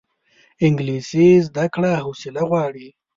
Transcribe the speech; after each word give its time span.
انګلیسي 0.65 1.27
زده 1.47 1.65
کړه 1.73 1.91
حوصله 2.03 2.41
غواړي 2.49 2.87